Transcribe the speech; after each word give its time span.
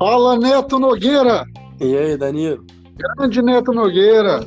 Fala, 0.00 0.38
Neto 0.38 0.78
Nogueira! 0.78 1.44
E 1.78 1.94
aí, 1.94 2.16
Danilo? 2.16 2.64
Grande 2.96 3.42
Neto 3.42 3.70
Nogueira! 3.70 4.40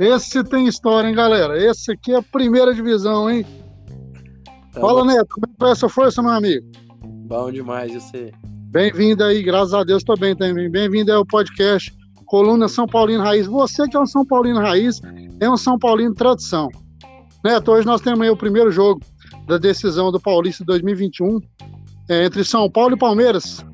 Esse 0.00 0.42
tem 0.42 0.66
história, 0.66 1.06
hein, 1.06 1.14
galera? 1.14 1.56
Esse 1.64 1.92
aqui 1.92 2.10
é 2.10 2.16
a 2.16 2.22
primeira 2.22 2.74
divisão, 2.74 3.30
hein? 3.30 3.46
Tá 4.72 4.80
Fala, 4.80 5.04
bom. 5.04 5.06
Neto, 5.06 5.28
como 5.30 5.46
é 5.46 5.48
que 5.48 5.54
vai 5.60 5.70
essa 5.70 5.88
força, 5.88 6.20
meu 6.20 6.32
amigo? 6.32 6.66
Bom 7.28 7.52
demais, 7.52 7.94
você? 7.94 8.32
Bem-vindo 8.72 9.22
aí, 9.22 9.44
graças 9.44 9.74
a 9.74 9.84
Deus, 9.84 10.02
tô 10.02 10.16
bem 10.16 10.34
também. 10.34 10.68
Bem-vindo 10.68 11.12
aí 11.12 11.16
ao 11.16 11.24
podcast 11.24 11.96
Coluna 12.26 12.66
São 12.66 12.84
Paulino 12.84 13.22
Raiz. 13.22 13.46
Você 13.46 13.86
que 13.86 13.96
é 13.96 14.00
um 14.00 14.06
São 14.06 14.26
Paulino 14.26 14.58
Raiz, 14.58 15.00
é 15.38 15.48
um 15.48 15.56
São 15.56 15.78
Paulino 15.78 16.16
tradição. 16.16 16.68
Neto, 17.44 17.70
hoje 17.70 17.86
nós 17.86 18.00
temos 18.00 18.22
aí 18.22 18.30
o 18.30 18.36
primeiro 18.36 18.72
jogo 18.72 19.00
da 19.46 19.56
decisão 19.56 20.10
do 20.10 20.18
Paulista 20.18 20.64
2021 20.64 21.38
é, 22.08 22.24
entre 22.24 22.42
São 22.42 22.68
Paulo 22.68 22.96
e 22.96 22.98
Palmeiras, 22.98 23.64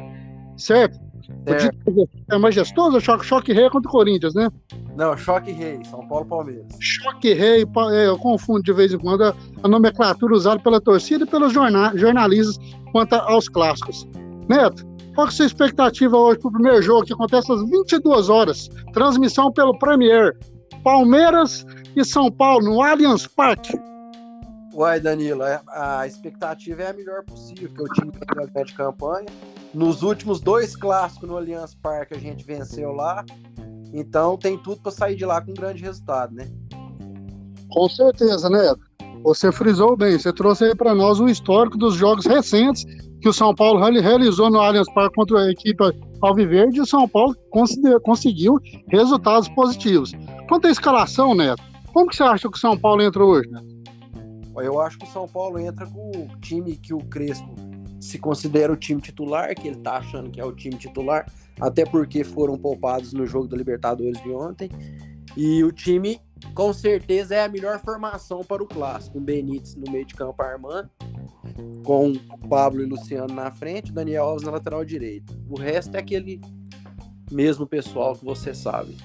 certo? 0.59 1.06
É, 1.47 2.35
é 2.35 2.39
majestoso, 2.39 3.01
choque, 3.01 3.25
choque 3.25 3.53
rei 3.53 3.69
contra 3.71 3.89
o 3.89 3.93
Corinthians, 3.93 4.35
né? 4.35 4.49
Não, 4.97 5.17
choque 5.17 5.51
rei, 5.51 5.81
São 5.85 6.07
Paulo 6.07 6.27
Palmeiras. 6.27 6.67
Choque 6.81 7.33
rei, 7.33 7.65
é, 7.93 8.07
eu 8.07 8.19
confundo 8.19 8.63
de 8.63 8.73
vez 8.73 8.93
em 8.93 8.99
quando 8.99 9.25
a, 9.25 9.35
a 9.63 9.69
nomenclatura 9.69 10.35
usada 10.35 10.61
pela 10.61 10.81
torcida 10.81 11.25
e 11.25 11.27
pelos 11.27 11.53
jornal, 11.53 11.97
jornalistas 11.97 12.59
quanto 12.93 13.15
aos 13.15 13.49
clássicos. 13.49 14.07
Neto, 14.49 14.87
qual 15.15 15.27
é 15.27 15.31
a 15.31 15.33
sua 15.33 15.47
expectativa 15.47 16.17
hoje 16.17 16.39
para 16.39 16.49
o 16.49 16.53
primeiro 16.53 16.83
jogo 16.83 17.07
que 17.07 17.13
acontece 17.13 17.51
às 17.53 17.63
22 17.69 18.29
horas? 18.29 18.69
Transmissão 18.93 19.51
pelo 19.53 19.79
Premier. 19.79 20.37
Palmeiras 20.85 21.67
e 21.97 22.05
São 22.05 22.31
Paulo 22.31 22.65
no 22.65 22.83
Allianz 22.83 23.27
Parque. 23.27 23.77
Uai, 24.73 25.01
Danilo, 25.01 25.43
é, 25.43 25.59
a 25.69 26.07
expectativa 26.07 26.83
é 26.83 26.91
a 26.91 26.93
melhor 26.93 27.25
possível, 27.25 27.69
porque 27.71 27.83
o 27.83 27.95
time 27.95 28.13
tem 28.13 28.23
uma 28.35 28.47
grande 28.47 28.75
campanha. 28.75 29.27
Nos 29.77 30.03
últimos 30.03 30.41
dois 30.41 30.75
clássicos 30.75 31.29
no 31.29 31.37
Allianz 31.37 31.75
Parque 31.75 32.15
a 32.15 32.19
gente 32.19 32.47
venceu 32.47 32.93
lá. 32.93 33.23
Então 33.93 34.39
tem 34.39 34.57
tudo 34.57 34.81
para 34.81 34.91
sair 34.91 35.17
de 35.17 35.27
lá 35.27 35.39
com 35.43 35.51
um 35.51 35.55
grande 35.55 35.83
resultado, 35.83 36.35
né? 36.35 36.49
Com 37.69 37.87
certeza, 37.91 38.49
né? 38.49 38.75
Você 39.23 39.53
frisou 39.53 39.95
bem, 39.95 40.19
você 40.19 40.33
trouxe 40.33 40.65
aí 40.65 40.75
para 40.75 40.95
nós 40.95 41.21
o 41.21 41.29
histórico 41.29 41.77
dos 41.77 41.95
jogos 41.95 42.25
recentes 42.25 42.87
que 43.21 43.29
o 43.29 43.35
São 43.35 43.55
Paulo 43.55 43.79
realizou 43.79 44.51
no 44.51 44.61
Allianz 44.61 44.91
Parque 44.95 45.15
contra 45.15 45.41
a 45.41 45.51
equipe 45.51 45.85
Alviverde 46.23 46.79
e 46.79 46.81
o 46.81 46.87
São 46.87 47.07
Paulo 47.07 47.37
conseguiu 48.03 48.59
resultados 48.89 49.47
positivos. 49.51 50.13
Quanto 50.49 50.69
à 50.69 50.71
escalação, 50.71 51.35
Neto, 51.35 51.63
como 51.93 52.09
que 52.09 52.17
você 52.17 52.23
acha 52.23 52.49
que 52.49 52.57
o 52.57 52.61
São 52.61 52.79
Paulo 52.79 53.03
entra 53.03 53.23
hoje, 53.23 53.51
Neto? 53.51 53.67
Eu 54.57 54.81
acho 54.81 54.97
que 54.99 55.05
o 55.05 55.11
São 55.11 55.29
Paulo 55.29 55.59
entra 55.59 55.87
com 55.87 56.13
o 56.13 56.29
time 56.41 56.77
que 56.77 56.95
o 56.95 56.99
Crespo 56.99 57.55
se 58.07 58.19
considera 58.19 58.73
o 58.73 58.77
time 58.77 59.01
titular, 59.01 59.55
que 59.55 59.69
ele 59.69 59.81
tá 59.81 59.97
achando 59.97 60.31
que 60.31 60.41
é 60.41 60.45
o 60.45 60.53
time 60.53 60.77
titular, 60.77 61.31
até 61.61 61.85
porque 61.85 62.23
foram 62.23 62.57
poupados 62.57 63.13
no 63.13 63.27
jogo 63.27 63.49
da 63.49 63.57
Libertadores 63.57 64.23
de 64.23 64.31
ontem. 64.31 64.71
E 65.37 65.63
o 65.65 65.73
time, 65.73 66.21
com 66.55 66.73
certeza, 66.73 67.35
é 67.35 67.45
a 67.45 67.49
melhor 67.49 67.81
formação 67.81 68.45
para 68.45 68.63
o 68.63 68.67
clássico. 68.67 69.19
Com 69.19 69.25
Benítez 69.25 69.75
no 69.75 69.91
meio 69.91 70.05
de 70.05 70.15
campo 70.15 70.41
armando, 70.43 70.89
com 71.85 72.13
Pablo 72.49 72.83
e 72.83 72.87
Luciano 72.87 73.35
na 73.35 73.51
frente, 73.51 73.93
Daniel 73.93 74.25
Alves 74.25 74.45
na 74.45 74.53
lateral 74.53 74.85
direita. 74.85 75.35
O 75.51 75.59
resto 75.59 75.95
é 75.97 75.99
aquele 75.99 76.41
mesmo 77.31 77.67
pessoal 77.67 78.15
que 78.15 78.25
você 78.25 78.55
sabe. 78.55 78.97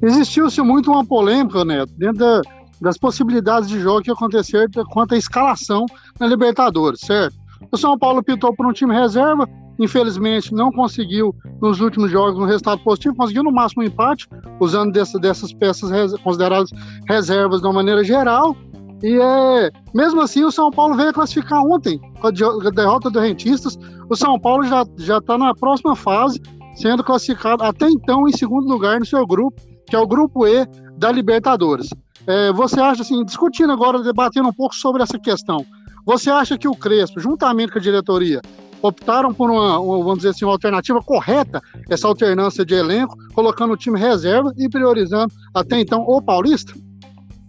Existiu-se 0.00 0.60
muito 0.62 0.90
uma 0.90 1.04
polêmica, 1.04 1.64
né, 1.64 1.84
dentro 1.96 2.18
da 2.18 2.42
das 2.80 2.96
possibilidades 2.96 3.68
de 3.68 3.80
jogo 3.80 4.02
que 4.02 4.10
acontecer 4.10 4.68
quanto 4.90 5.14
à 5.14 5.18
escalação 5.18 5.84
na 6.18 6.26
Libertadores, 6.26 7.00
certo? 7.00 7.36
O 7.70 7.76
São 7.76 7.98
Paulo 7.98 8.22
pintou 8.22 8.54
por 8.54 8.66
um 8.66 8.72
time 8.72 8.94
reserva, 8.94 9.48
infelizmente 9.78 10.52
não 10.52 10.72
conseguiu 10.72 11.34
nos 11.60 11.80
últimos 11.80 12.10
jogos 12.10 12.38
um 12.38 12.46
resultado 12.46 12.82
positivo, 12.82 13.14
conseguiu 13.16 13.42
no 13.42 13.52
máximo 13.52 13.82
um 13.82 13.86
empate, 13.86 14.28
usando 14.60 14.92
dessa, 14.92 15.18
dessas 15.18 15.52
peças 15.52 15.90
res, 15.90 16.12
consideradas 16.22 16.70
reservas 17.08 17.60
de 17.60 17.66
uma 17.66 17.74
maneira 17.74 18.02
geral. 18.02 18.56
E 19.02 19.16
é, 19.20 19.70
mesmo 19.94 20.20
assim, 20.20 20.42
o 20.42 20.50
São 20.50 20.70
Paulo 20.70 20.96
veio 20.96 21.12
classificar 21.12 21.62
ontem 21.62 22.00
com 22.20 22.26
a 22.26 22.70
derrota 22.70 23.08
do 23.08 23.20
Rentistas. 23.20 23.78
O 24.10 24.16
São 24.16 24.38
Paulo 24.40 24.64
já 24.64 25.18
está 25.18 25.38
na 25.38 25.54
próxima 25.54 25.94
fase, 25.94 26.40
sendo 26.74 27.04
classificado 27.04 27.62
até 27.62 27.88
então 27.88 28.26
em 28.26 28.32
segundo 28.32 28.68
lugar 28.68 28.98
no 28.98 29.06
seu 29.06 29.24
grupo, 29.26 29.60
que 29.86 29.94
é 29.94 29.98
o 29.98 30.06
Grupo 30.06 30.46
E 30.46 30.66
da 30.96 31.12
Libertadores. 31.12 31.88
É, 32.26 32.52
você 32.52 32.80
acha, 32.80 33.02
assim, 33.02 33.24
discutindo 33.24 33.72
agora, 33.72 34.02
debatendo 34.02 34.48
um 34.48 34.52
pouco 34.52 34.74
sobre 34.74 35.02
essa 35.02 35.18
questão, 35.18 35.64
você 36.08 36.30
acha 36.30 36.56
que 36.56 36.66
o 36.66 36.74
Crespo, 36.74 37.20
juntamente 37.20 37.70
com 37.70 37.78
a 37.78 37.82
diretoria, 37.82 38.40
optaram 38.80 39.34
por 39.34 39.50
uma, 39.50 39.78
vamos 39.78 40.16
dizer 40.16 40.30
assim, 40.30 40.46
uma 40.46 40.54
alternativa 40.54 41.02
correta, 41.02 41.60
essa 41.90 42.08
alternância 42.08 42.64
de 42.64 42.72
elenco, 42.72 43.14
colocando 43.34 43.74
o 43.74 43.76
time 43.76 44.00
reserva 44.00 44.50
e 44.56 44.70
priorizando 44.70 45.30
até 45.52 45.78
então 45.78 46.00
o 46.08 46.22
Paulista? 46.22 46.72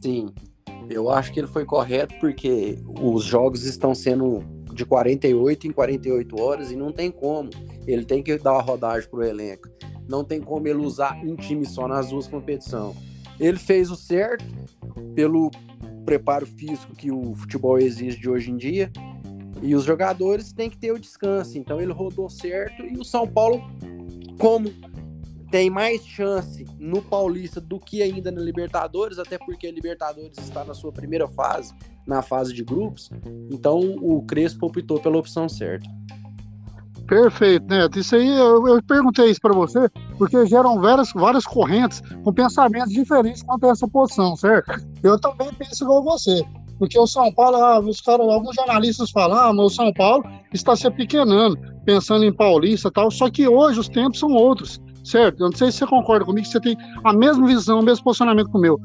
Sim, 0.04 0.34
eu 0.90 1.10
acho 1.10 1.32
que 1.32 1.40
ele 1.40 1.48
foi 1.48 1.64
correto 1.64 2.14
porque 2.20 2.78
os 3.02 3.24
jogos 3.24 3.64
estão 3.64 3.96
sendo 3.96 4.44
de 4.74 4.84
48 4.84 5.66
em 5.66 5.72
48 5.72 6.42
horas 6.42 6.70
e 6.70 6.76
não 6.76 6.92
tem 6.92 7.10
como. 7.10 7.50
Ele 7.88 8.04
tem 8.04 8.22
que 8.22 8.38
dar 8.40 8.52
uma 8.52 8.62
rodagem 8.62 9.10
para 9.10 9.20
o 9.20 9.24
elenco. 9.24 9.70
Não 10.06 10.22
tem 10.22 10.42
como 10.42 10.68
ele 10.68 10.80
usar 10.80 11.18
um 11.24 11.38
time 11.38 11.66
só 11.66 11.88
nas 11.88 12.10
duas 12.10 12.28
competições. 12.28 12.98
Ele 13.40 13.58
fez 13.58 13.90
o 13.90 13.96
certo 13.96 14.44
pelo 15.16 15.50
preparo 16.10 16.48
físico 16.48 16.96
que 16.96 17.12
o 17.12 17.36
futebol 17.36 17.78
exige 17.78 18.20
de 18.20 18.28
hoje 18.28 18.50
em 18.50 18.58
dia. 18.58 18.92
E 19.62 19.76
os 19.76 19.84
jogadores 19.84 20.52
têm 20.52 20.68
que 20.68 20.78
ter 20.78 20.92
o 20.92 20.98
descanso. 20.98 21.56
Então 21.56 21.80
ele 21.80 21.92
rodou 21.92 22.28
certo 22.28 22.82
e 22.84 22.98
o 22.98 23.04
São 23.04 23.28
Paulo, 23.28 23.62
como 24.40 24.74
tem 25.52 25.70
mais 25.70 26.04
chance 26.04 26.66
no 26.80 27.00
Paulista 27.00 27.62
do 27.62 27.80
que 27.80 28.02
ainda 28.02 28.32
na 28.32 28.42
Libertadores, 28.42 29.20
até 29.20 29.38
porque 29.38 29.68
a 29.68 29.72
Libertadores 29.72 30.38
está 30.40 30.64
na 30.64 30.74
sua 30.74 30.92
primeira 30.92 31.28
fase, 31.28 31.76
na 32.08 32.24
fase 32.24 32.56
de 32.56 32.64
grupos. 32.64 33.12
Então 33.52 33.80
o 33.80 34.24
Crespo 34.24 34.66
optou 34.66 35.00
pela 35.00 35.18
opção 35.18 35.48
certa. 35.48 35.88
Perfeito, 37.06 37.68
Neto. 37.68 38.00
Isso 38.00 38.16
aí, 38.16 38.28
eu, 38.28 38.68
eu 38.68 38.82
perguntei 38.82 39.30
isso 39.30 39.42
para 39.42 39.54
você, 39.54 39.90
porque 40.20 40.46
geram 40.46 40.80
várias, 40.80 41.12
várias 41.14 41.46
correntes 41.46 42.04
com 42.24 42.34
pensamentos 42.34 42.94
diferentes 42.94 43.42
quanto 43.42 43.66
a 43.66 43.72
essa 43.72 43.88
posição, 43.88 44.36
certo? 44.36 44.86
Eu 45.02 45.18
também 45.20 45.52
penso 45.54 45.86
igual 45.86 46.04
você. 46.04 46.44
Porque 46.78 47.00
o 47.00 47.08
São 47.08 47.32
Paulo, 47.34 47.58
ah, 47.58 47.80
os 47.80 48.02
cara, 48.02 48.22
alguns 48.22 48.56
jornalistas 48.56 49.10
falam, 49.12 49.38
ah, 49.38 49.54
mas 49.54 49.66
o 49.66 49.70
São 49.70 49.94
Paulo 49.94 50.24
está 50.54 50.76
se 50.76 50.86
apequenando, 50.88 51.58
pensando 51.86 52.24
em 52.26 52.34
paulista 52.34 52.90
e 52.90 52.92
tal. 52.92 53.10
Só 53.10 53.30
que 53.30 53.48
hoje 53.48 53.80
os 53.80 53.90
tempos 53.90 54.20
são 54.20 54.32
outros 54.32 54.80
certo? 55.04 55.42
Eu 55.42 55.50
não 55.50 55.58
sei 55.58 55.72
se 55.72 55.80
você 55.80 55.88
concorda 55.88 56.26
comigo, 56.26 56.46
que 56.46 56.52
você 56.52 56.60
tem 56.60 56.78
a 57.04 57.14
mesma 57.14 57.48
visão, 57.48 57.80
o 57.80 57.84
mesmo 57.84 58.04
posicionamento 58.04 58.52
que 58.52 58.58
o 58.58 58.62
meu. 58.62 58.80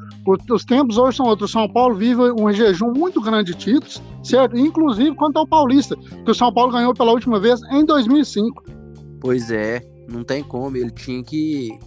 Os 0.50 0.64
tempos 0.64 0.96
hoje 0.96 1.18
são 1.18 1.26
outros. 1.26 1.50
O 1.50 1.52
São 1.52 1.68
Paulo 1.68 1.94
vive 1.96 2.20
um 2.40 2.50
jejum 2.50 2.92
muito 2.92 3.20
grande 3.20 3.52
de 3.52 3.58
títulos, 3.58 4.02
certo? 4.22 4.56
Inclusive 4.56 5.14
quanto 5.16 5.38
ao 5.38 5.46
Paulista, 5.46 5.96
que 5.96 6.30
o 6.30 6.34
São 6.34 6.52
Paulo 6.52 6.72
ganhou 6.72 6.94
pela 6.94 7.12
última 7.12 7.38
vez 7.38 7.60
em 7.72 7.84
2005. 7.84 8.64
Pois 9.20 9.50
é, 9.50 9.82
não 10.08 10.24
tem 10.24 10.42
como. 10.42 10.76
Ele 10.76 10.90
tinha 10.90 11.22
que 11.22 11.78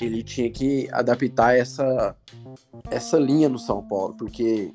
ele 0.00 0.22
tinha 0.22 0.50
que 0.50 0.88
adaptar 0.92 1.56
essa 1.56 2.16
essa 2.90 3.18
linha 3.18 3.48
no 3.48 3.58
São 3.58 3.82
Paulo, 3.86 4.14
porque 4.16 4.72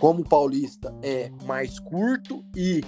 como 0.00 0.20
o 0.20 0.28
Paulista 0.28 0.94
é 1.02 1.30
mais 1.44 1.78
curto 1.78 2.44
e 2.56 2.82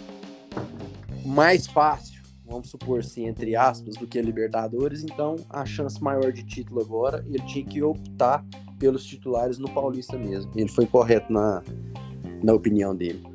mais 1.25 1.67
fácil 1.67 2.15
vamos 2.47 2.71
supor 2.71 3.01
assim, 3.01 3.27
entre 3.27 3.57
aspas, 3.57 3.97
do 3.97 4.07
que 4.07 4.19
a 4.19 4.23
Libertadores, 4.23 5.03
então 5.03 5.37
a 5.51 5.65
chance 5.65 6.01
maior 6.03 6.31
de 6.33 6.45
título 6.45 6.81
agora, 6.81 7.25
ele 7.27 7.43
tinha 7.47 7.65
que 7.65 7.83
optar 7.83 8.45
pelos 8.79 9.05
titulares 9.05 9.59
no 9.59 9.69
Paulista 9.71 10.17
mesmo. 10.19 10.53
Ele 10.55 10.69
foi 10.69 10.87
correto 10.87 11.33
na, 11.33 11.63
na 12.43 12.53
opinião 12.53 12.95
dele. 12.95 13.34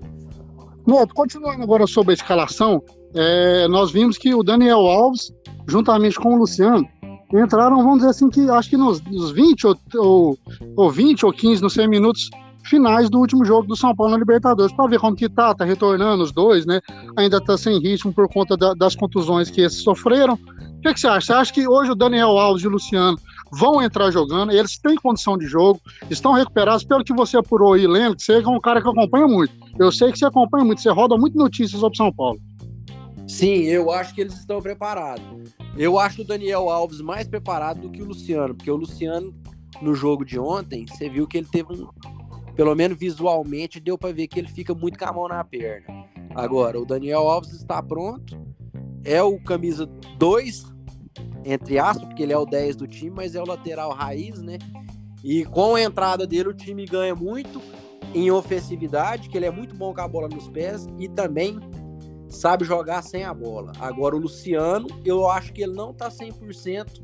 Neto, 0.90 1.14
continuando 1.14 1.62
agora 1.62 1.86
sobre 1.86 2.12
a 2.12 2.16
escalação, 2.16 2.82
é, 3.14 3.68
nós 3.68 3.92
vimos 3.92 4.18
que 4.18 4.34
o 4.34 4.44
Daniel 4.44 4.80
Alves, 4.80 5.32
juntamente 5.68 6.20
com 6.20 6.34
o 6.34 6.38
Luciano, 6.38 6.88
entraram, 7.32 7.78
vamos 7.78 8.00
dizer 8.00 8.10
assim, 8.10 8.30
que 8.30 8.50
acho 8.50 8.70
que 8.70 8.78
nos, 8.78 9.02
nos 9.04 9.32
20 9.32 9.68
ou, 9.68 9.78
ou, 9.96 10.38
ou 10.76 10.90
20 10.90 11.26
ou 11.26 11.32
15, 11.32 11.62
não 11.62 11.70
sei, 11.70 11.88
minutos 11.88 12.30
finais 12.66 13.10
do 13.10 13.20
último 13.20 13.46
jogo 13.46 13.68
do 13.68 13.76
São 13.76 13.96
Paulo 13.96 14.14
na 14.14 14.18
Libertadores, 14.18 14.74
para 14.76 14.90
ver 14.90 15.00
como 15.00 15.16
que 15.16 15.30
tá, 15.30 15.54
tá 15.54 15.64
retornando 15.64 16.24
os 16.24 16.32
dois, 16.32 16.66
né? 16.66 16.80
Ainda 17.18 17.40
tá 17.40 17.58
sem 17.58 17.80
ritmo 17.80 18.14
por 18.14 18.28
conta 18.28 18.58
da, 18.58 18.74
das 18.74 18.96
contusões 18.96 19.50
que 19.50 19.62
esses 19.62 19.82
sofreram. 19.82 20.34
O 20.34 20.82
que, 20.82 20.94
que, 20.94 21.00
você 21.00 21.08
acha? 21.08 21.22
Você 21.28 21.34
acha 21.34 21.54
que 21.54 21.68
hoje 21.68 21.92
o 21.92 21.96
Daniel 21.96 22.38
Alves 22.38 22.64
e 22.64 22.68
o 22.68 22.72
Luciano 22.72 23.18
vão 23.52 23.82
entrar 23.82 24.12
jogando, 24.12 24.52
eles 24.52 24.78
têm 24.78 24.96
condição 24.96 25.38
de 25.38 25.46
jogo, 25.46 25.80
estão 26.10 26.34
recuperados, 26.34 26.84
pelo 26.84 27.04
que 27.04 27.14
você 27.14 27.38
apurou 27.38 27.74
aí, 27.74 27.88
lembra 27.88 28.16
que 28.16 28.24
você 28.24 28.34
é 28.34 28.48
um 28.48 28.60
cara 28.60 28.82
que 28.82 28.88
acompanha 28.88 29.28
muito. 29.28 29.54
Eu 29.78 29.92
sei 29.92 30.12
que 30.12 30.20
você 30.20 30.26
acompanha 30.26 30.66
muito, 30.66 30.82
você 30.82 30.90
roda 30.90 31.18
muito 31.18 31.38
notícias 31.38 31.80
sobre 31.80 31.98
São 31.98 32.12
Paulo. 32.12 32.40
Sim, 33.28 33.64
eu 33.64 33.92
acho 33.92 34.14
que 34.16 34.22
eles 34.22 34.34
estão 34.34 34.62
preparados. 34.62 35.24
Eu 35.78 36.00
acho 36.00 36.22
o 36.22 36.26
Daniel 36.26 36.70
Alves 36.70 37.00
mais 37.00 37.28
preparado 37.28 37.82
do 37.82 37.90
que 37.90 38.02
o 38.02 38.06
Luciano, 38.06 38.56
porque 38.56 38.72
o 38.72 38.76
Luciano, 38.76 39.34
no 39.82 39.94
jogo 39.94 40.26
de 40.26 40.40
ontem, 40.40 40.86
você 40.88 41.08
viu 41.08 41.28
que 41.28 41.38
ele 41.38 41.48
teve 41.48 41.74
um, 41.74 41.88
pelo 42.56 42.74
menos 42.74 42.98
visualmente, 42.98 43.80
deu 43.80 43.98
para 43.98 44.14
ver 44.14 44.28
que 44.28 44.40
ele 44.40 44.48
fica 44.48 44.74
muito 44.74 44.98
com 44.98 45.06
a 45.06 45.14
mão 45.14 45.28
na 45.28 45.44
perna. 45.44 46.06
Agora, 46.34 46.80
o 46.80 46.86
Daniel 46.86 47.28
Alves 47.28 47.52
está 47.52 47.82
pronto 47.82 48.38
é 49.04 49.22
o 49.22 49.40
camisa 49.40 49.86
2, 50.18 50.66
entre 51.46 51.80
aspas, 51.80 52.08
porque 52.08 52.24
ele 52.24 52.34
é 52.34 52.38
o 52.38 52.46
10 52.46 52.76
do 52.76 52.88
time, 52.88 53.12
mas 53.12 53.36
é 53.36 53.42
o 53.42 53.48
lateral 53.48 53.92
raiz, 53.92 54.42
né? 54.42 54.58
E 55.24 55.46
com 55.46 55.76
a 55.76 55.82
entrada 55.82 56.26
dele, 56.26 56.50
o 56.50 56.54
time 56.54 56.86
ganha 56.86 57.16
muito 57.16 57.62
em 58.14 58.32
ofensividade, 58.32 59.30
que 59.30 59.38
ele 59.38 59.46
é 59.46 59.52
muito 59.52 59.76
bom 59.76 59.94
com 59.94 60.02
a 60.02 60.08
bola 60.08 60.28
nos 60.28 60.48
pés 60.48 60.88
e 60.98 61.08
também 61.08 61.60
sabe 62.28 62.64
jogar 62.64 63.02
sem 63.02 63.24
a 63.24 63.34
bola. 63.34 63.72
Agora, 63.80 64.16
o 64.16 64.20
Luciano, 64.20 64.88
eu 65.04 65.28
acho 65.30 65.52
que 65.54 65.64
ele 65.64 65.74
não 65.74 65.94
tá 65.94 66.10
100% 66.10 67.04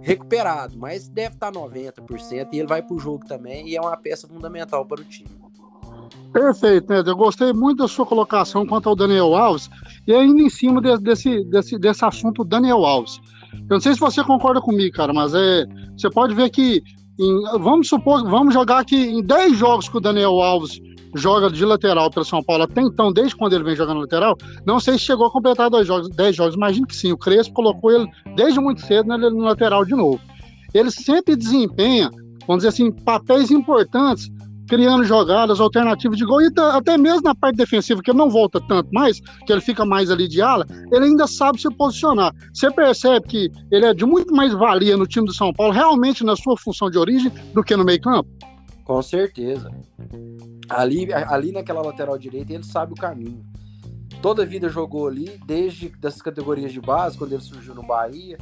recuperado, 0.00 0.78
mas 0.78 1.08
deve 1.08 1.34
estar 1.34 1.52
tá 1.52 1.60
90% 1.60 2.48
e 2.52 2.58
ele 2.58 2.68
vai 2.68 2.82
pro 2.82 2.98
jogo 2.98 3.26
também 3.26 3.68
e 3.68 3.76
é 3.76 3.80
uma 3.80 3.96
peça 3.96 4.26
fundamental 4.26 4.86
para 4.86 5.00
o 5.00 5.04
time. 5.04 5.28
Perfeito, 6.32 6.88
né? 6.90 7.02
Eu 7.04 7.16
gostei 7.16 7.52
muito 7.52 7.78
da 7.78 7.88
sua 7.88 8.06
colocação 8.06 8.66
quanto 8.66 8.88
ao 8.88 8.96
Daniel 8.96 9.34
Alves 9.34 9.68
e 10.06 10.14
ainda 10.14 10.40
em 10.40 10.50
cima 10.50 10.80
desse, 10.80 11.44
desse, 11.44 11.78
desse 11.78 12.04
assunto 12.04 12.44
Daniel 12.44 12.84
Alves. 12.84 13.20
Eu 13.68 13.74
não 13.74 13.80
sei 13.80 13.94
se 13.94 14.00
você 14.00 14.24
concorda 14.24 14.60
comigo, 14.60 14.96
cara, 14.96 15.12
mas 15.12 15.34
é, 15.34 15.64
você 15.96 16.08
pode 16.10 16.34
ver 16.34 16.48
que 16.50 16.82
em, 17.18 17.42
vamos 17.58 17.88
supor, 17.88 18.22
vamos 18.24 18.54
jogar 18.54 18.84
que 18.84 18.96
em 18.96 19.22
10 19.22 19.56
jogos 19.56 19.88
que 19.88 19.96
o 19.96 20.00
Daniel 20.00 20.40
Alves 20.40 20.80
joga 21.14 21.50
de 21.50 21.64
lateral 21.64 22.10
pelo 22.10 22.24
São 22.24 22.42
Paulo 22.42 22.62
até 22.64 22.80
então, 22.80 23.12
desde 23.12 23.34
quando 23.34 23.54
ele 23.54 23.64
vem 23.64 23.74
jogando 23.74 24.00
lateral, 24.00 24.36
não 24.64 24.78
sei 24.78 24.94
se 24.94 25.00
chegou 25.00 25.26
a 25.26 25.30
completar 25.30 25.68
dois 25.68 25.86
jogos, 25.86 26.08
10 26.10 26.36
jogos, 26.36 26.54
imagino 26.54 26.86
que 26.86 26.96
sim. 26.96 27.12
O 27.12 27.18
Crespo 27.18 27.54
colocou 27.54 27.90
ele 27.90 28.06
desde 28.36 28.60
muito 28.60 28.80
cedo 28.82 29.06
no 29.16 29.40
lateral 29.40 29.84
de 29.84 29.94
novo. 29.94 30.20
Ele 30.72 30.90
sempre 30.90 31.34
desempenha, 31.34 32.10
vamos 32.46 32.62
dizer 32.62 32.68
assim, 32.68 32.92
papéis 32.92 33.50
importantes 33.50 34.30
criando 34.68 35.02
jogadas 35.04 35.60
alternativas 35.60 36.18
de 36.18 36.24
gol, 36.24 36.42
e 36.42 36.50
até 36.72 36.96
mesmo 36.96 37.22
na 37.22 37.34
parte 37.34 37.56
defensiva, 37.56 38.02
que 38.02 38.10
ele 38.10 38.18
não 38.18 38.30
volta 38.30 38.60
tanto 38.68 38.92
mais, 38.92 39.20
que 39.46 39.52
ele 39.52 39.60
fica 39.60 39.84
mais 39.84 40.10
ali 40.10 40.28
de 40.28 40.40
ala, 40.40 40.66
ele 40.92 41.06
ainda 41.06 41.26
sabe 41.26 41.60
se 41.60 41.68
posicionar. 41.74 42.32
Você 42.52 42.70
percebe 42.70 43.26
que 43.26 43.50
ele 43.70 43.86
é 43.86 43.94
de 43.94 44.04
muito 44.04 44.34
mais 44.34 44.52
valia 44.52 44.96
no 44.96 45.06
time 45.06 45.26
do 45.26 45.34
São 45.34 45.52
Paulo, 45.52 45.72
realmente 45.72 46.22
na 46.22 46.36
sua 46.36 46.56
função 46.56 46.90
de 46.90 46.98
origem, 46.98 47.32
do 47.54 47.64
que 47.64 47.76
no 47.76 47.84
meio-campo? 47.84 48.28
Com 48.84 49.02
certeza. 49.02 49.70
Ali, 50.68 51.12
ali 51.12 51.52
naquela 51.52 51.82
lateral 51.82 52.18
direita, 52.18 52.52
ele 52.52 52.64
sabe 52.64 52.92
o 52.92 52.96
caminho. 52.96 53.44
Toda 54.22 54.42
a 54.42 54.46
vida 54.46 54.68
jogou 54.68 55.06
ali, 55.06 55.38
desde 55.46 55.90
das 56.00 56.20
categorias 56.20 56.72
de 56.72 56.80
base, 56.80 57.16
quando 57.16 57.32
ele 57.32 57.42
surgiu 57.42 57.74
no 57.74 57.82
Bahia, 57.82 58.36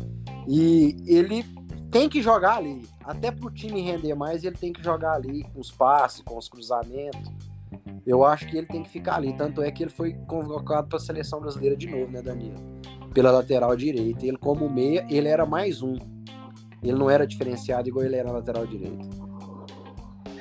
e 0.49 0.96
ele 1.06 1.44
tem 1.91 2.09
que 2.09 2.21
jogar 2.23 2.56
ali. 2.56 2.83
Até 3.05 3.31
para 3.31 3.47
o 3.47 3.50
time 3.50 3.81
render 3.81 4.15
mais, 4.15 4.44
ele 4.44 4.56
tem 4.56 4.73
que 4.73 4.83
jogar 4.83 5.15
ali 5.15 5.44
com 5.44 5.61
os 5.61 5.71
passes, 5.71 6.23
com 6.23 6.37
os 6.37 6.49
cruzamentos. 6.49 7.33
Eu 8.06 8.25
acho 8.25 8.47
que 8.47 8.56
ele 8.56 8.67
tem 8.67 8.83
que 8.83 8.88
ficar 8.88 9.17
ali. 9.17 9.33
Tanto 9.37 9.62
é 9.62 9.71
que 9.71 9.83
ele 9.83 9.91
foi 9.91 10.15
convocado 10.27 10.88
para 10.88 10.97
a 10.97 11.00
seleção 11.00 11.41
brasileira 11.41 11.77
de 11.77 11.88
novo, 11.88 12.11
né, 12.11 12.23
Danilo? 12.23 12.56
Pela 13.12 13.31
lateral 13.31 13.77
direita. 13.77 14.25
Ele, 14.27 14.37
como 14.37 14.69
meia, 14.69 15.06
ele 15.11 15.29
era 15.29 15.44
mais 15.44 15.83
um. 15.83 15.97
Ele 16.83 16.97
não 16.97 17.11
era 17.11 17.27
diferenciado 17.27 17.89
igual 17.89 18.05
ele 18.05 18.17
era 18.17 18.29
na 18.29 18.35
lateral 18.35 18.67
direita. 18.67 19.25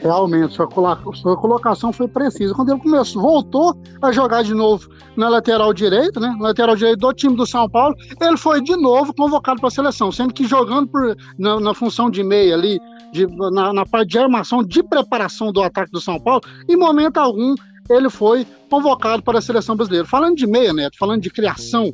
Realmente, 0.05 0.53
sua, 0.53 0.69
sua 1.15 1.35
colocação 1.35 1.91
foi 1.91 2.07
precisa. 2.07 2.53
Quando 2.53 2.71
ele 2.71 2.79
começou, 2.79 3.19
voltou 3.23 3.75
a 3.99 4.11
jogar 4.11 4.43
de 4.43 4.53
novo 4.53 4.87
na 5.17 5.27
lateral 5.27 5.73
direita, 5.73 6.19
né? 6.19 6.37
Lateral 6.39 6.75
direito 6.75 6.99
do 6.99 7.11
time 7.11 7.35
do 7.35 7.43
São 7.43 7.67
Paulo, 7.67 7.95
ele 8.21 8.37
foi 8.37 8.61
de 8.61 8.75
novo 8.75 9.15
convocado 9.15 9.59
para 9.59 9.69
a 9.69 9.71
seleção, 9.71 10.11
sendo 10.11 10.31
que 10.31 10.45
jogando 10.45 10.87
por, 10.89 11.17
na, 11.39 11.59
na 11.59 11.73
função 11.73 12.11
de 12.11 12.21
meia 12.23 12.53
ali, 12.53 12.79
de, 13.11 13.25
na, 13.51 13.73
na 13.73 13.83
parte 13.83 14.09
de 14.09 14.19
armação, 14.19 14.63
de 14.63 14.83
preparação 14.83 15.51
do 15.51 15.63
ataque 15.63 15.91
do 15.91 15.99
São 15.99 16.19
Paulo, 16.19 16.43
em 16.69 16.77
momento 16.77 17.17
algum 17.17 17.55
ele 17.89 18.07
foi 18.07 18.45
convocado 18.69 19.23
para 19.23 19.39
a 19.39 19.41
seleção 19.41 19.75
brasileira. 19.75 20.05
Falando 20.05 20.35
de 20.35 20.45
meia, 20.45 20.71
Neto, 20.71 20.99
falando 20.99 21.23
de 21.23 21.31
criação, 21.31 21.91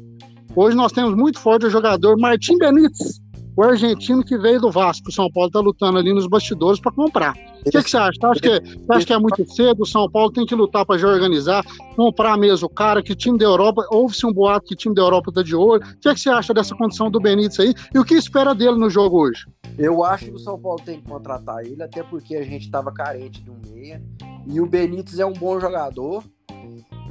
hoje 0.54 0.76
nós 0.76 0.92
temos 0.92 1.16
muito 1.16 1.40
forte 1.40 1.66
o 1.66 1.70
jogador 1.70 2.18
Martim 2.20 2.58
Benítez, 2.58 3.21
o 3.56 3.64
argentino 3.64 4.24
que 4.24 4.38
veio 4.38 4.62
do 4.62 4.72
Vasco. 4.72 5.10
O 5.10 5.12
São 5.12 5.30
Paulo 5.32 5.48
está 5.48 5.60
lutando 5.60 5.98
ali 5.98 6.14
nos 6.14 6.28
bastidores 6.28 6.80
para 6.80 6.92
comprar. 6.92 7.36
O 7.62 7.70
que, 7.70 7.84
que, 7.84 7.90
você 7.90 7.98
acha? 7.98 8.18
Você 8.20 8.26
acha 8.26 9.00
que, 9.00 9.06
que 9.06 9.14
é 9.14 9.20
muito 9.20 9.46
cedo? 9.54 9.84
O 9.84 9.86
São 9.86 10.10
Paulo 10.10 10.32
tem 10.32 10.46
que 10.46 10.56
lutar 10.56 10.86
para 10.86 10.98
já 10.98 11.08
organizar, 11.08 11.64
comprar 11.96 12.38
mesmo 12.38 12.68
o 12.68 12.70
cara, 12.70 13.04
que 13.04 13.16
time 13.16 13.38
da 13.38 13.46
Europa, 13.46 13.86
houve-se 13.92 14.26
um 14.26 14.34
boato 14.34 14.68
que 14.68 14.76
time 14.76 14.96
da 14.96 15.02
Europa 15.02 15.30
está 15.30 15.44
de 15.44 15.56
olho. 15.56 15.84
O 15.84 16.00
que, 16.00 16.14
que 16.14 16.20
você 16.20 16.30
acha 16.30 16.54
dessa 16.54 16.76
condição 16.76 17.12
do 17.12 17.20
Benítez 17.20 17.60
aí? 17.60 17.74
E 17.94 18.00
o 18.00 18.06
que 18.06 18.16
espera 18.16 18.56
dele 18.56 18.78
no 18.78 18.90
jogo 18.90 19.20
hoje? 19.20 19.46
Eu 19.78 20.04
acho 20.04 20.26
que 20.26 20.32
o 20.32 20.40
São 20.40 20.60
Paulo 20.60 20.82
tem 20.84 21.00
que 21.00 21.08
contratar 21.08 21.64
ele, 21.64 21.82
até 21.82 22.04
porque 22.04 22.36
a 22.36 22.44
gente 22.44 22.66
estava 22.66 22.92
carente 22.92 23.42
de 23.42 23.50
um 23.50 23.60
meia. 23.72 24.02
E 24.48 24.60
o 24.60 24.66
Benítez 24.66 25.20
é 25.20 25.26
um 25.26 25.34
bom 25.34 25.60
jogador. 25.60 26.24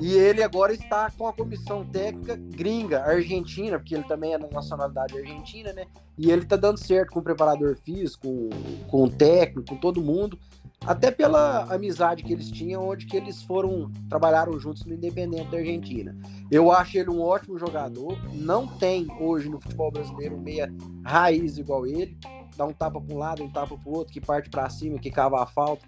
E 0.00 0.14
ele 0.14 0.42
agora 0.42 0.72
está 0.72 1.10
com 1.10 1.26
a 1.26 1.32
comissão 1.32 1.84
técnica 1.84 2.34
gringa, 2.36 3.02
argentina, 3.02 3.78
porque 3.78 3.94
ele 3.94 4.04
também 4.04 4.32
é 4.32 4.38
da 4.38 4.48
nacionalidade 4.48 5.18
argentina, 5.18 5.74
né? 5.74 5.86
E 6.16 6.30
ele 6.30 6.46
tá 6.46 6.56
dando 6.56 6.78
certo 6.78 7.12
com 7.12 7.20
o 7.20 7.22
preparador 7.22 7.76
físico, 7.76 8.22
com, 8.22 8.50
com 8.88 9.04
o 9.04 9.10
técnico, 9.10 9.68
com 9.68 9.76
todo 9.76 10.00
mundo. 10.00 10.38
Até 10.86 11.10
pela 11.10 11.64
amizade 11.64 12.22
que 12.22 12.32
eles 12.32 12.50
tinham, 12.50 12.88
onde 12.88 13.04
que 13.04 13.14
eles 13.14 13.42
foram, 13.42 13.92
trabalharam 14.08 14.58
juntos 14.58 14.86
no 14.86 14.94
Independente 14.94 15.50
da 15.50 15.58
Argentina. 15.58 16.16
Eu 16.50 16.72
acho 16.72 16.96
ele 16.96 17.10
um 17.10 17.20
ótimo 17.20 17.58
jogador. 17.58 18.16
Não 18.32 18.66
tem 18.66 19.06
hoje 19.20 19.50
no 19.50 19.60
futebol 19.60 19.90
brasileiro 19.90 20.38
meia 20.38 20.72
raiz 21.04 21.58
igual 21.58 21.86
ele. 21.86 22.16
Dá 22.56 22.64
um 22.64 22.72
tapa 22.72 22.98
para 22.98 23.14
um 23.14 23.18
lado, 23.18 23.44
um 23.44 23.50
tapa 23.50 23.76
para 23.76 23.90
o 23.90 23.98
outro, 23.98 24.12
que 24.12 24.20
parte 24.20 24.48
para 24.48 24.70
cima, 24.70 24.98
que 24.98 25.10
cava 25.10 25.42
a 25.42 25.46
falta. 25.46 25.86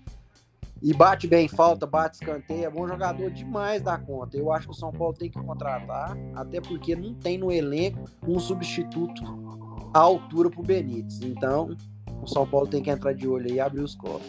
E 0.83 0.93
bate 0.93 1.29
bem 1.29 1.47
falta, 1.47 1.87
bate 1.87 2.17
escanteio, 2.17 2.65
é 2.65 2.71
bom 2.71 2.89
jogador 2.89 3.31
demais 3.31 3.81
da 3.83 3.97
conta. 3.97 4.37
Eu 4.37 4.53
acho 4.53 4.67
que 4.67 4.73
o 4.73 4.77
São 4.77 4.91
Paulo 4.91 5.15
tem 5.15 5.31
que 5.31 5.41
contratar, 5.41 6.17
até 6.35 6.61
porque 6.61 6.97
não 6.97 7.15
tem 7.15 7.39
no 7.39 7.53
elenco 7.53 8.05
um 8.27 8.41
substituto 8.41 9.23
à 9.95 10.01
altura 10.01 10.51
pro 10.51 10.63
Benítez. 10.63 11.21
Então, 11.23 11.77
o 12.21 12.27
São 12.27 12.45
Paulo 12.45 12.67
tem 12.67 12.83
que 12.83 12.91
entrar 12.91 13.13
de 13.13 13.29
olho 13.29 13.47
aí 13.47 13.55
e 13.55 13.61
abrir 13.61 13.83
os 13.83 13.95
cofres. 13.95 14.29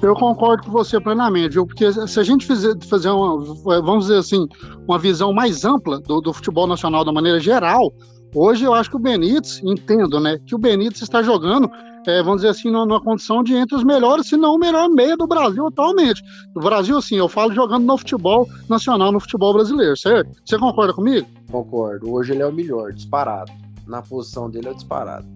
Eu 0.00 0.14
concordo 0.14 0.64
com 0.64 0.70
você 0.70 1.00
plenamente, 1.00 1.54
viu? 1.54 1.66
porque 1.66 1.90
se 1.90 2.20
a 2.20 2.22
gente 2.22 2.46
fizer, 2.46 2.74
fazer 2.84 3.08
uma, 3.08 3.42
vamos 3.82 4.06
dizer 4.06 4.18
assim, 4.18 4.46
uma 4.86 4.98
visão 4.98 5.32
mais 5.32 5.64
ampla 5.64 5.98
do, 5.98 6.20
do 6.20 6.32
futebol 6.32 6.66
nacional 6.66 7.04
da 7.04 7.12
maneira 7.12 7.40
geral, 7.40 7.92
hoje 8.38 8.64
eu 8.64 8.74
acho 8.74 8.90
que 8.90 8.96
o 8.96 9.00
Benítez, 9.00 9.60
entendo, 9.64 10.20
né, 10.20 10.38
que 10.44 10.54
o 10.54 10.58
Benítez 10.58 11.02
está 11.02 11.22
jogando 11.22 11.70
é, 12.06 12.22
vamos 12.22 12.36
dizer 12.36 12.50
assim, 12.50 12.70
numa, 12.70 13.00
condição 13.00 13.42
de 13.42 13.54
entre 13.54 13.74
os 13.74 13.82
melhores, 13.82 14.28
se 14.28 14.36
não 14.36 14.54
o 14.54 14.58
melhor 14.58 14.88
meia 14.88 15.16
do 15.16 15.26
Brasil 15.26 15.66
atualmente. 15.66 16.22
Do 16.54 16.60
Brasil, 16.60 16.96
assim, 16.96 17.16
eu 17.16 17.28
falo 17.28 17.52
jogando 17.52 17.84
no 17.84 17.98
futebol 17.98 18.48
nacional, 18.68 19.10
no 19.10 19.18
futebol 19.18 19.52
brasileiro, 19.52 19.96
certo? 19.96 20.30
Você 20.44 20.56
concorda 20.56 20.92
comigo? 20.92 21.26
Concordo. 21.50 22.12
Hoje 22.12 22.32
ele 22.32 22.42
é 22.42 22.46
o 22.46 22.52
melhor, 22.52 22.92
disparado. 22.92 23.50
Na 23.86 24.02
posição 24.02 24.48
dele 24.48 24.68
é 24.68 24.70
o 24.70 24.74
disparado. 24.74 25.26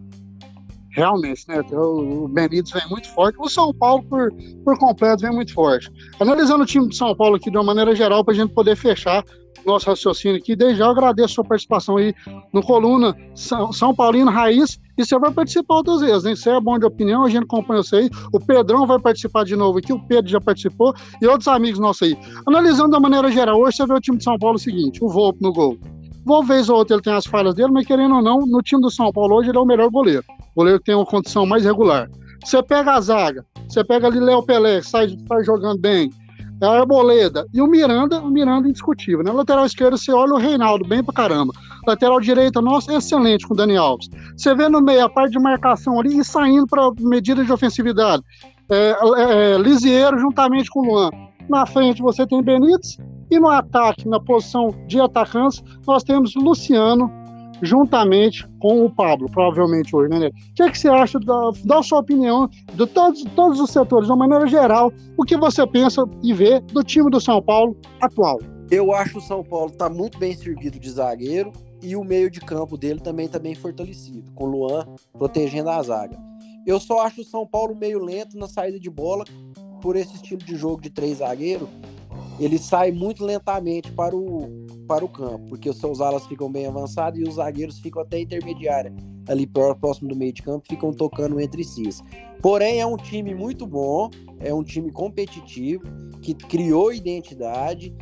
Realmente, 0.91 1.45
né? 1.49 1.61
O 1.73 2.29
Benítez 2.29 2.71
vem 2.71 2.89
muito 2.89 3.09
forte. 3.09 3.37
O 3.41 3.49
São 3.49 3.73
Paulo, 3.75 4.05
por, 4.05 4.33
por 4.65 4.79
completo, 4.79 5.23
vem 5.23 5.33
muito 5.33 5.53
forte. 5.53 5.91
Analisando 6.19 6.63
o 6.63 6.67
time 6.67 6.89
de 6.89 6.97
São 6.97 7.15
Paulo 7.15 7.37
aqui 7.37 7.51
de 7.51 7.57
uma 7.57 7.65
maneira 7.65 7.95
geral, 7.95 8.25
para 8.25 8.35
a 8.35 8.37
gente 8.37 8.53
poder 8.53 8.77
fechar 8.77 9.25
nosso 9.64 9.88
raciocínio 9.88 10.37
aqui. 10.37 10.55
Desde 10.57 10.79
já 10.79 10.87
eu 10.87 10.90
agradeço 10.90 11.33
a 11.33 11.35
sua 11.37 11.45
participação 11.45 11.97
aí 11.97 12.14
no 12.52 12.62
Coluna 12.62 13.17
São, 13.35 13.73
São 13.73 13.95
Paulino 13.95 14.31
Raiz. 14.31 14.79
E 14.97 15.05
você 15.05 15.19
vai 15.19 15.31
participar 15.31 15.76
outras 15.76 16.00
vezes, 16.00 16.25
hein? 16.26 16.37
Você 16.37 16.50
é 16.50 16.61
bom 16.61 16.79
de 16.79 16.85
opinião, 16.85 17.25
a 17.25 17.31
gente 17.31 17.45
acompanha 17.45 17.83
você 17.83 17.97
aí. 17.97 18.11
O 18.33 18.38
Pedrão 18.38 18.87
vai 18.87 18.99
participar 18.99 19.45
de 19.45 19.57
novo 19.57 19.79
aqui, 19.79 19.93
o 19.93 20.07
Pedro 20.07 20.31
já 20.31 20.40
participou 20.40 20.95
e 21.23 21.26
outros 21.26 21.49
amigos 21.49 21.81
nossos 21.81 22.02
aí. 22.02 22.19
Analisando 22.47 22.90
da 22.90 23.00
maneira 23.00 23.31
geral, 23.31 23.61
hoje 23.61 23.79
você 23.79 23.87
vê 23.87 23.95
o 23.95 24.00
time 24.00 24.19
de 24.19 24.25
São 24.25 24.38
Paulo 24.38 24.57
o 24.57 24.59
seguinte: 24.59 25.02
o 25.02 25.09
Volpe 25.09 25.43
no 25.43 25.52
gol. 25.52 25.79
Uma 26.26 26.45
vez 26.45 26.69
ou 26.69 26.76
outra 26.76 26.97
ele 26.97 27.02
tem 27.02 27.12
as 27.14 27.26
falhas 27.26 27.55
dele, 27.55 27.73
mas 27.73 27.87
querendo 27.87 28.14
ou 28.14 28.23
não, 28.23 28.40
no 28.40 28.61
time 28.61 28.83
do 28.83 28.90
São 28.90 29.11
Paulo 29.11 29.37
hoje 29.37 29.49
ele 29.49 29.59
é 29.59 29.61
o 29.61 29.64
melhor 29.64 29.88
goleiro. 29.90 30.25
O 30.55 30.61
goleiro 30.61 30.81
tem 30.81 30.95
uma 30.95 31.07
condição 31.07 31.47
mais 31.47 31.64
regular. 31.64 32.11
Você 32.45 32.62
pega 32.62 32.93
a 32.93 33.00
zaga, 33.00 33.45
você 33.69 33.85
pega 33.85 34.07
ali 34.07 34.19
Léo 34.19 34.43
Pelé, 34.43 34.83
sai, 34.83 35.17
sai 35.29 35.45
jogando 35.45 35.79
bem, 35.79 36.11
é 36.61 36.67
a 36.67 36.81
Arboleda. 36.81 37.47
E 37.52 37.61
o 37.61 37.67
Miranda, 37.67 38.21
o 38.21 38.31
Miranda 38.31 38.69
indiscutível. 38.69 39.25
Né? 39.25 39.33
Lateral 39.33 39.64
esquerdo, 39.67 39.97
você 39.97 40.12
olha 40.12 40.35
o 40.35 40.38
Reinaldo, 40.38 40.87
bem 40.87 41.02
pra 41.02 41.14
caramba. 41.14 41.52
Lateral 41.87 42.21
direita, 42.21 42.61
nossa, 42.61 42.93
excelente 42.95 43.47
com 43.47 43.55
o 43.55 43.57
Dani 43.57 43.76
Alves. 43.76 44.09
Você 44.37 44.55
vê 44.55 44.69
no 44.69 44.81
meio 44.81 45.05
a 45.05 45.09
parte 45.09 45.33
de 45.33 45.38
marcação 45.38 45.99
ali 45.99 46.19
e 46.19 46.25
saindo 46.25 46.67
para 46.67 46.90
medida 47.00 47.45
de 47.45 47.52
ofensividade. 47.52 48.23
É, 48.69 48.97
é, 49.17 49.55
é, 49.55 49.59
Lisieiro 49.59 50.19
juntamente 50.19 50.71
com 50.71 50.81
o 50.81 50.85
Luan. 50.85 51.11
Na 51.49 51.67
frente 51.67 52.02
você 52.02 52.26
tem 52.26 52.43
Benítez 52.43 52.99
e 53.31 53.38
no 53.38 53.49
ataque, 53.49 54.09
na 54.09 54.21
posição 54.21 54.75
de 54.87 55.00
atacantes, 55.00 55.62
nós 55.87 56.02
temos 56.02 56.35
Luciano, 56.35 57.11
juntamente 57.62 58.49
com 58.59 58.85
o 58.85 58.90
Pablo, 58.90 59.29
provavelmente 59.31 59.95
hoje, 59.95 60.09
né, 60.11 60.29
O 60.29 60.55
que, 60.55 60.62
é 60.62 60.71
que 60.71 60.79
você 60.79 60.88
acha 60.88 61.19
da, 61.19 61.50
da 61.64 61.83
sua 61.83 62.00
opinião 62.00 62.49
de 62.75 62.87
todos, 62.87 63.25
todos 63.37 63.61
os 63.61 63.71
setores, 63.71 64.07
de 64.07 64.12
uma 64.12 64.26
maneira 64.26 64.47
geral, 64.47 64.93
o 65.17 65.25
que 65.25 65.37
você 65.37 65.67
pensa 65.67 66.05
e 66.23 66.33
vê 66.33 66.61
do 66.61 66.83
time 66.83 67.11
do 67.11 67.21
São 67.21 67.43
Paulo 67.43 67.76
atual? 68.00 68.38
Eu 68.71 68.95
acho 68.95 69.12
que 69.12 69.19
o 69.19 69.23
São 69.23 69.43
Paulo 69.43 69.71
está 69.73 69.88
muito 69.88 70.19
bem 70.19 70.35
servido 70.35 70.79
de 70.79 70.90
zagueiro 70.90 71.52
e 71.83 71.97
o 71.97 72.05
meio 72.05 72.31
de 72.31 72.40
campo 72.40 72.76
dele 72.76 73.00
também 73.00 73.26
está 73.26 73.38
bem 73.38 73.55
fortalecido, 73.55 74.31
com 74.33 74.45
o 74.45 74.50
Luan 74.50 74.87
protegendo 75.12 75.71
a 75.71 75.83
zaga. 75.83 76.19
Eu 76.67 76.79
só 76.79 77.00
acho 77.00 77.23
o 77.23 77.25
São 77.25 77.47
Paulo 77.47 77.75
meio 77.75 77.99
lento 77.99 78.38
na 78.38 78.47
saída 78.47 78.79
de 78.79 78.90
bola 78.90 79.25
por 79.81 79.97
esse 79.97 80.14
estilo 80.14 80.43
de 80.43 80.55
jogo 80.57 80.81
de 80.81 80.90
três 80.90 81.19
zagueiros. 81.19 81.69
Ele 82.38 82.59
sai 82.59 82.93
muito 82.93 83.25
lentamente 83.25 83.90
para 83.93 84.14
o 84.14 84.67
para 84.91 85.05
o 85.05 85.09
campo, 85.09 85.47
porque 85.49 85.71
os 85.71 85.77
seus 85.77 86.01
alas 86.01 86.27
ficam 86.27 86.51
bem 86.51 86.67
avançados 86.67 87.21
e 87.21 87.23
os 87.23 87.37
zagueiros 87.37 87.79
ficam 87.79 88.03
até 88.03 88.19
intermediária, 88.19 88.93
ali 89.29 89.47
próximo 89.47 90.09
do 90.09 90.17
meio 90.17 90.33
de 90.33 90.43
campo, 90.43 90.67
ficam 90.69 90.93
tocando 90.93 91.41
entre 91.41 91.63
si. 91.63 91.89
Porém, 92.43 92.81
é 92.81 92.87
um 92.87 92.97
time 92.97 93.33
muito 93.33 93.69
bom, 93.69 94.11
é 94.41 94.53
um 94.53 94.65
time 94.65 94.91
competitivo, 94.91 95.85
que 96.21 96.35
criou 96.35 96.93
identidade, 96.93 97.95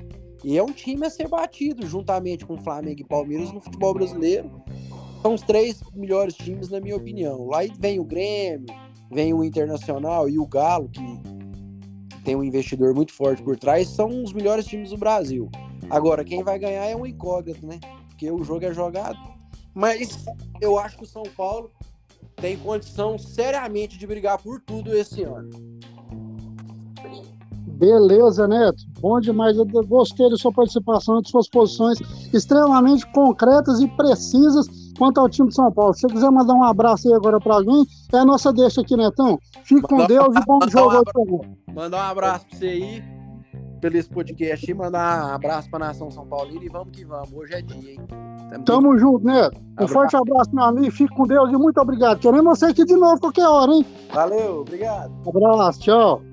e 0.42 0.57
é 0.57 0.62
um 0.62 0.73
time 0.73 1.04
a 1.04 1.11
ser 1.11 1.28
batido, 1.28 1.87
juntamente 1.87 2.47
com 2.47 2.57
Flamengo 2.57 3.02
e 3.02 3.04
Palmeiras 3.04 3.52
no 3.52 3.61
futebol 3.61 3.92
brasileiro. 3.92 4.50
São 5.21 5.35
os 5.35 5.42
três 5.42 5.83
melhores 5.95 6.35
times, 6.37 6.71
na 6.71 6.80
minha 6.80 6.97
opinião. 6.97 7.49
Lá 7.49 7.59
vem 7.78 8.00
o 8.00 8.04
Grêmio, 8.04 8.75
vem 9.12 9.35
o 9.35 9.45
Internacional 9.45 10.26
e 10.26 10.38
o 10.38 10.47
Galo, 10.47 10.88
que 10.88 11.02
tem 12.25 12.35
um 12.35 12.42
investidor 12.42 12.95
muito 12.95 13.12
forte 13.12 13.42
por 13.42 13.59
trás, 13.59 13.88
são 13.88 14.23
os 14.23 14.33
melhores 14.33 14.64
times 14.64 14.88
do 14.88 14.97
Brasil. 14.97 15.50
Agora, 15.90 16.25
quem 16.25 16.42
vai 16.42 16.59
ganhar 16.59 16.85
é 16.85 16.95
um 16.95 17.07
incógnito, 17.07 17.66
né? 17.66 17.80
Porque 18.09 18.30
o 18.30 18.42
jogo 18.45 18.64
é 18.64 18.73
jogado. 18.73 19.18
Mas 19.75 20.25
eu 20.61 20.78
acho 20.78 20.99
que 20.99 21.04
o 21.04 21.07
São 21.07 21.23
Paulo 21.37 21.71
tem 22.37 22.57
condição 22.59 23.18
seriamente 23.18 23.99
de 23.99 24.07
brigar 24.07 24.38
por 24.38 24.61
tudo 24.61 24.95
esse 24.95 25.23
ano. 25.23 25.50
Beleza, 27.78 28.49
Neto. 28.49 28.83
Bom 29.00 29.21
demais. 29.21 29.57
Eu 29.57 29.64
gostei 29.64 30.28
da 30.28 30.37
sua 30.37 30.52
participação, 30.52 31.23
de 31.23 31.30
suas 31.30 31.49
posições 31.49 31.99
extremamente 32.35 33.07
concretas 33.12 33.80
e 33.80 33.87
precisas 33.87 34.66
quanto 34.99 35.21
ao 35.21 35.28
time 35.28 35.49
de 35.49 35.54
São 35.54 35.71
Paulo. 35.71 35.95
Se 35.95 36.00
você 36.00 36.09
quiser 36.09 36.30
mandar 36.30 36.54
um 36.54 36.64
abraço 36.64 37.07
aí 37.07 37.14
agora 37.14 37.38
para 37.38 37.54
alguém, 37.54 37.87
é 38.12 38.18
a 38.18 38.25
nossa 38.25 38.52
deixa 38.52 38.80
aqui, 38.80 38.97
Netão. 38.97 39.38
Fique 39.62 39.83
com 39.83 40.04
Deus 40.07 40.35
e 40.35 40.45
bom 40.45 40.59
jogo 40.68 40.97
um 41.16 41.40
aí 41.40 41.73
Mandar 41.73 42.09
um 42.09 42.11
abraço 42.11 42.47
para 42.47 42.59
você 42.59 42.66
aí, 42.66 43.04
pelo 43.78 43.97
esse 43.97 44.08
podcast, 44.08 44.70
e 44.70 44.75
mandar 44.75 45.26
um 45.26 45.35
abraço 45.35 45.70
para 45.70 45.87
a 45.87 45.88
nação 45.88 46.11
São 46.11 46.26
Paulino 46.26 46.62
e 46.62 46.68
vamos 46.68 46.90
que 46.90 47.04
vamos. 47.04 47.32
Hoje 47.32 47.54
é 47.54 47.62
dia, 47.62 47.92
hein? 47.92 48.00
Tamo, 48.50 48.64
Tamo 48.64 48.99
junto, 48.99 49.25
Neto. 49.25 49.58
Um 49.58 49.73
abraço. 49.73 49.92
forte 49.92 50.16
abraço, 50.16 50.54
meu 50.54 50.64
amigo. 50.64 50.90
Fique 50.90 51.14
com 51.14 51.26
Deus 51.26 51.50
e 51.50 51.56
muito 51.56 51.80
obrigado. 51.80 52.18
Queremos 52.18 52.58
você 52.58 52.66
aqui 52.66 52.85
de 52.85 52.94
novo 52.94 53.20
qualquer 53.20 53.47
hora, 53.47 53.73
hein? 53.73 53.87
Valeu, 54.12 54.61
obrigado. 54.61 55.12
Um 55.25 55.28
abraço, 55.28 55.80
tchau. 55.80 56.27